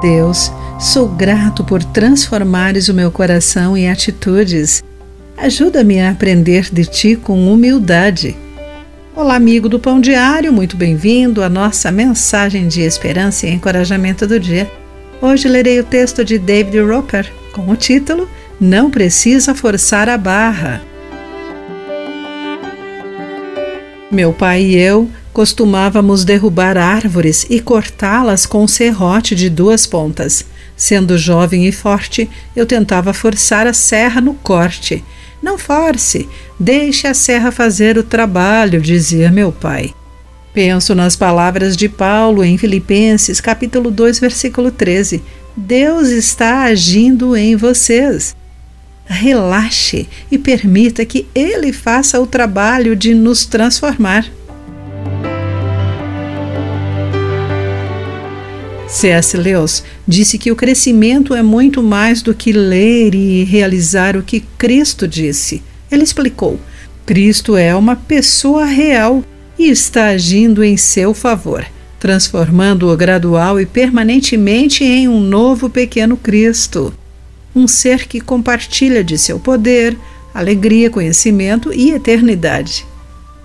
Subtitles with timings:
[0.00, 4.82] Deus, sou grato por transformares o meu coração em atitudes.
[5.36, 8.34] Ajuda-me a aprender de ti com humildade.
[9.14, 14.40] Olá, amigo do Pão Diário, muito bem-vindo à nossa mensagem de esperança e encorajamento do
[14.40, 14.70] dia.
[15.20, 18.26] Hoje lerei o texto de David Roper com o título
[18.58, 20.80] Não Precisa Forçar a Barra.
[24.10, 30.44] Meu pai e eu Costumávamos derrubar árvores e cortá-las com um serrote de duas pontas.
[30.76, 35.04] Sendo jovem e forte, eu tentava forçar a serra no corte.
[35.42, 36.28] Não force,
[36.58, 39.94] deixe a serra fazer o trabalho, dizia meu pai.
[40.52, 45.22] Penso nas palavras de Paulo em Filipenses, capítulo 2, versículo 13.
[45.56, 48.34] Deus está agindo em vocês.
[49.06, 54.26] Relaxe e permita que ele faça o trabalho de nos transformar.
[58.90, 59.36] C.S.
[59.36, 64.40] Lewis disse que o crescimento é muito mais do que ler e realizar o que
[64.58, 65.62] Cristo disse.
[65.90, 66.58] Ele explicou:
[67.06, 69.22] Cristo é uma pessoa real
[69.56, 71.64] e está agindo em seu favor,
[72.00, 76.92] transformando-o gradual e permanentemente em um novo pequeno Cristo.
[77.54, 79.96] Um ser que compartilha de seu poder,
[80.34, 82.84] alegria, conhecimento e eternidade.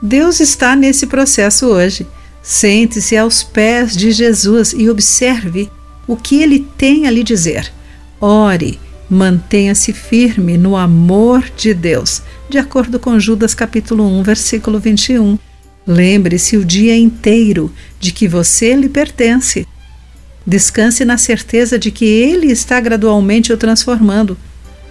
[0.00, 2.06] Deus está nesse processo hoje
[2.44, 5.70] Sente-se aos pés de Jesus e observe
[6.06, 7.72] o que ele tem a lhe dizer.
[8.20, 8.78] Ore,
[9.08, 15.38] mantenha-se firme no amor de Deus, de acordo com Judas capítulo 1, versículo 21.
[15.86, 19.66] Lembre-se o dia inteiro de que você lhe pertence.
[20.46, 24.36] Descanse na certeza de que ele está gradualmente o transformando.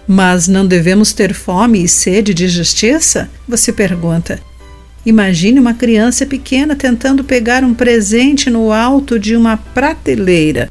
[0.08, 3.30] Mas não devemos ter fome e sede de justiça?
[3.48, 4.42] Você pergunta.
[5.06, 10.70] Imagine uma criança pequena tentando pegar um presente no alto de uma prateleira,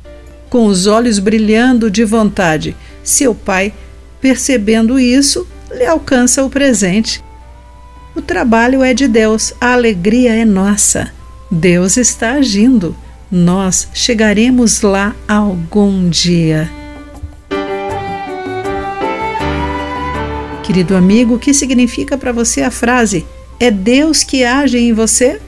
[0.48, 2.74] com os olhos brilhando de vontade.
[3.04, 3.74] Seu pai,
[4.22, 7.22] percebendo isso, lhe alcança o presente.
[8.16, 11.12] O trabalho é de Deus, a alegria é nossa.
[11.50, 12.96] Deus está agindo.
[13.30, 16.70] Nós chegaremos lá algum dia.
[20.62, 23.26] Querido amigo, o que significa para você a frase
[23.62, 25.40] é Deus que age em você?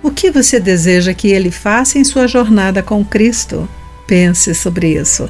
[0.00, 3.68] O que você deseja que Ele faça em sua jornada com Cristo?
[4.06, 5.28] Pense sobre isso.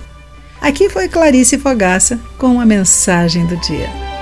[0.60, 4.14] Aqui foi Clarice Fogaça com a mensagem do dia.